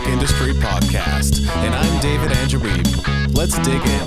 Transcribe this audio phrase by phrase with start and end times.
[0.00, 3.36] Music Industry Podcast, and I'm David Andrew Wiebe.
[3.36, 4.06] Let's dig in.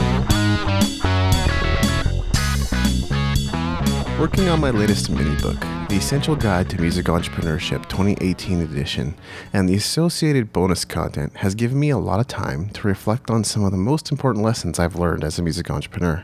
[4.20, 5.60] Working on my latest mini book,
[5.90, 9.16] The Essential Guide to Music Entrepreneurship 2018 edition,
[9.52, 13.44] and the associated bonus content has given me a lot of time to reflect on
[13.44, 16.24] some of the most important lessons I've learned as a music entrepreneur.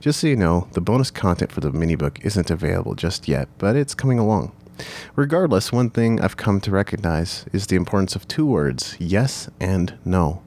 [0.00, 3.48] Just so you know, the bonus content for the mini book isn't available just yet,
[3.58, 4.52] but it's coming along.
[5.14, 9.98] Regardless, one thing I've come to recognize is the importance of two words yes and
[10.04, 10.42] no.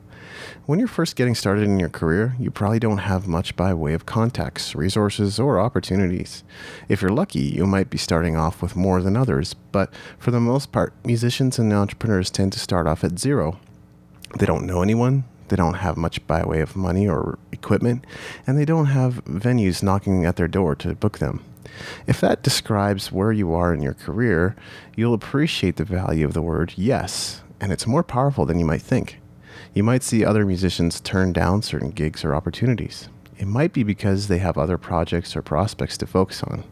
[0.66, 3.94] When you're first getting started in your career, you probably don't have much by way
[3.94, 6.44] of contacts, resources, or opportunities.
[6.88, 10.40] If you're lucky, you might be starting off with more than others, but for the
[10.40, 13.60] most part, musicians and entrepreneurs tend to start off at zero.
[14.38, 18.06] They don't know anyone, they don't have much by way of money or equipment,
[18.46, 21.44] and they don't have venues knocking at their door to book them.
[22.08, 24.56] If that describes where you are in your career,
[24.96, 28.82] you'll appreciate the value of the word yes, and it's more powerful than you might
[28.82, 29.20] think.
[29.74, 33.10] You might see other musicians turn down certain gigs or opportunities.
[33.38, 36.66] It might be because they have other projects or prospects to focus on.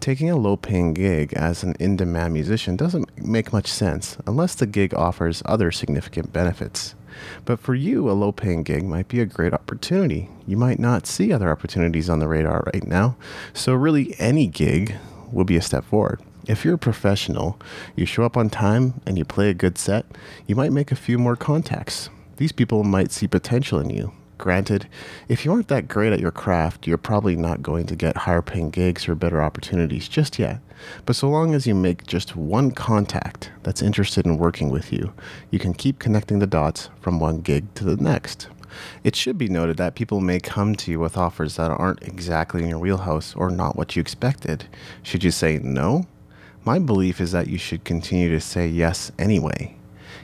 [0.00, 4.56] Taking a low paying gig as an in demand musician doesn't make much sense unless
[4.56, 6.96] the gig offers other significant benefits.
[7.44, 10.28] But for you, a low paying gig might be a great opportunity.
[10.46, 13.16] You might not see other opportunities on the radar right now.
[13.52, 14.96] So, really, any gig
[15.30, 16.20] will be a step forward.
[16.46, 17.58] If you're a professional,
[17.94, 20.06] you show up on time and you play a good set,
[20.46, 22.10] you might make a few more contacts.
[22.36, 24.12] These people might see potential in you.
[24.38, 24.88] Granted,
[25.28, 28.42] if you aren't that great at your craft, you're probably not going to get higher
[28.42, 30.58] paying gigs or better opportunities just yet.
[31.06, 35.12] But so long as you make just one contact that's interested in working with you,
[35.50, 38.48] you can keep connecting the dots from one gig to the next.
[39.04, 42.62] It should be noted that people may come to you with offers that aren't exactly
[42.62, 44.66] in your wheelhouse or not what you expected.
[45.02, 46.06] Should you say no?
[46.64, 49.76] My belief is that you should continue to say yes anyway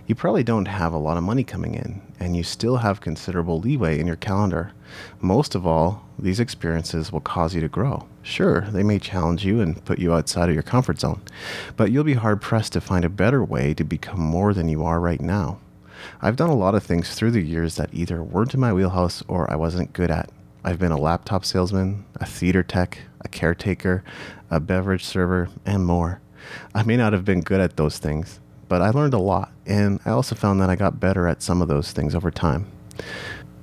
[0.08, 3.60] you probably don't have a lot of money coming in, and you still have considerable
[3.60, 4.72] leeway in your calendar.
[5.20, 8.08] Most of all, these experiences will cause you to grow.
[8.22, 11.20] Sure, they may challenge you and put you outside of your comfort zone,
[11.76, 14.82] but you'll be hard pressed to find a better way to become more than you
[14.82, 15.60] are right now.
[16.22, 19.22] I've done a lot of things through the years that either weren't in my wheelhouse
[19.28, 20.30] or I wasn't good at.
[20.64, 24.02] I've been a laptop salesman, a theater tech, a caretaker,
[24.50, 26.22] a beverage server, and more.
[26.74, 30.00] I may not have been good at those things, but I learned a lot, and
[30.04, 32.66] I also found that I got better at some of those things over time.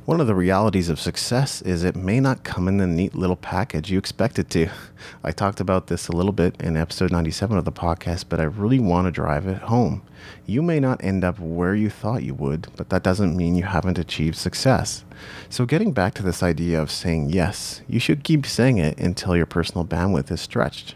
[0.06, 3.36] One of the realities of success is it may not come in the neat little
[3.36, 4.70] package you expect it to.
[5.24, 8.44] I talked about this a little bit in episode 97 of the podcast, but I
[8.44, 10.04] really want to drive it home.
[10.46, 13.64] You may not end up where you thought you would, but that doesn't mean you
[13.64, 15.04] haven't achieved success.
[15.50, 19.36] So, getting back to this idea of saying yes, you should keep saying it until
[19.36, 20.94] your personal bandwidth is stretched.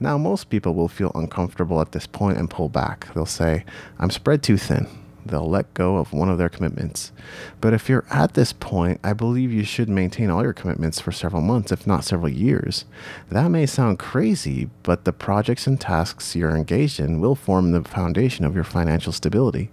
[0.00, 3.12] Now, most people will feel uncomfortable at this point and pull back.
[3.14, 3.64] They'll say,
[3.98, 4.86] I'm spread too thin.
[5.24, 7.12] They'll let go of one of their commitments.
[7.60, 11.12] But if you're at this point, I believe you should maintain all your commitments for
[11.12, 12.86] several months, if not several years.
[13.30, 17.84] That may sound crazy, but the projects and tasks you're engaged in will form the
[17.84, 19.70] foundation of your financial stability.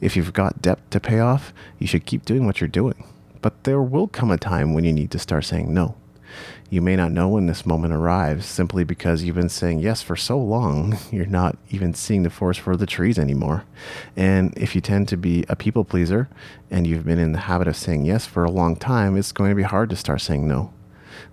[0.00, 3.10] If you've got debt to pay off, you should keep doing what you're doing.
[3.40, 5.96] But there will come a time when you need to start saying no.
[6.70, 10.16] You may not know when this moment arrives simply because you've been saying yes for
[10.16, 13.64] so long, you're not even seeing the forest for the trees anymore.
[14.16, 16.28] And if you tend to be a people pleaser
[16.70, 19.50] and you've been in the habit of saying yes for a long time, it's going
[19.50, 20.72] to be hard to start saying no.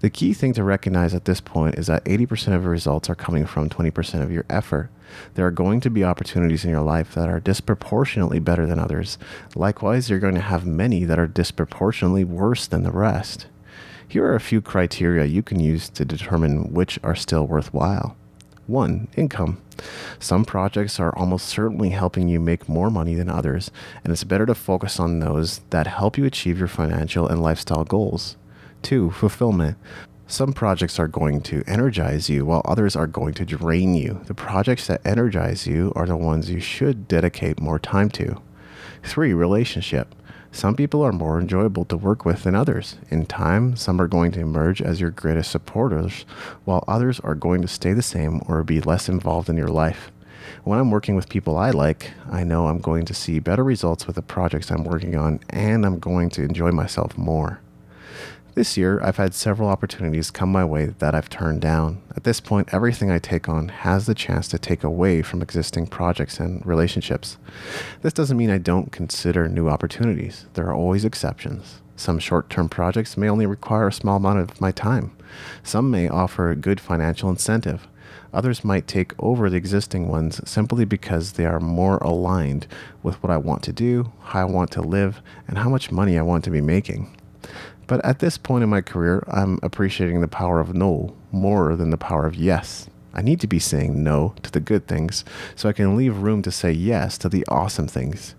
[0.01, 3.16] The key thing to recognize at this point is that 80% of your results are
[3.16, 4.89] coming from 20% of your effort.
[5.35, 9.18] There are going to be opportunities in your life that are disproportionately better than others.
[9.56, 13.47] Likewise, you're going to have many that are disproportionately worse than the rest.
[14.12, 18.18] Here are a few criteria you can use to determine which are still worthwhile.
[18.68, 19.08] 1.
[19.16, 19.62] Income.
[20.20, 23.72] Some projects are almost certainly helping you make more money than others,
[24.04, 27.86] and it's better to focus on those that help you achieve your financial and lifestyle
[27.86, 28.36] goals.
[28.82, 29.12] 2.
[29.12, 29.78] Fulfillment.
[30.28, 34.20] Some projects are going to energize you while others are going to drain you.
[34.26, 38.42] The projects that energize you are the ones you should dedicate more time to.
[39.04, 39.34] 3.
[39.34, 40.14] Relationship.
[40.53, 42.98] Some people are more enjoyable to work with than others.
[43.09, 46.25] In time, some are going to emerge as your greatest supporters,
[46.65, 50.12] while others are going to stay the same or be less involved in your life.
[50.63, 54.06] When I'm working with people I like, I know I'm going to see better results
[54.06, 57.62] with the projects I'm working on, and I'm going to enjoy myself more.
[58.53, 62.01] This year, I've had several opportunities come my way that I've turned down.
[62.18, 65.88] At this point, everything I take on has the chance to take away from existing
[65.88, 67.38] projects and relationships.
[68.01, 71.80] This doesn't mean I don't consider new opportunities, there are always exceptions.
[71.95, 75.15] Some short term projects may only require a small amount of my time.
[75.63, 77.88] Some may offer a good financial incentive.
[78.33, 82.68] Others might take over the existing ones simply because they are more aligned
[83.01, 86.18] with what I want to do, how I want to live, and how much money
[86.18, 87.15] I want to be making.
[87.92, 91.90] But at this point in my career, I'm appreciating the power of no more than
[91.90, 92.90] the power of yes.
[93.14, 95.26] I need to be saying no to the good things
[95.58, 98.34] so I can leave room to say yes to the awesome things.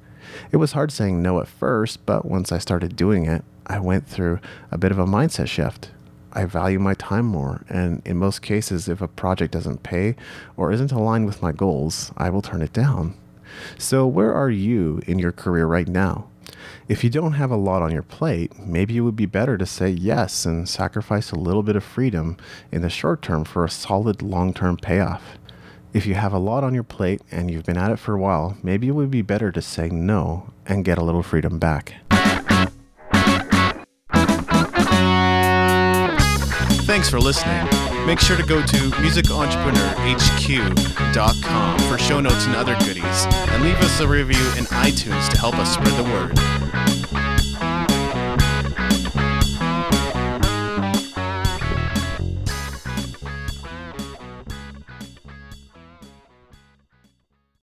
[0.53, 4.07] It was hard saying no at first, but once I started doing it, I went
[4.09, 4.41] through
[4.71, 5.91] a bit of a mindset shift.
[6.33, 10.17] I value my time more, and in most cases, if a project doesn't pay
[10.57, 13.19] or isn't aligned with my goals, I will turn it down.
[13.77, 16.29] So, where are you in your career right now?
[16.89, 19.67] If you don't have a lot on your plate, maybe it would be better to
[19.67, 22.37] say yes and sacrifice a little bit of freedom
[22.71, 25.39] in the short term for a solid long term payoff.
[25.93, 28.19] If you have a lot on your plate and you've been at it for a
[28.19, 31.95] while, maybe it would be better to say no and get a little freedom back.
[36.85, 37.82] Thanks for listening.
[38.07, 44.01] Make sure to go to musicentrepreneurhq.com for show notes and other goodies, and leave us
[44.01, 46.37] a review in iTunes to help us spread the word.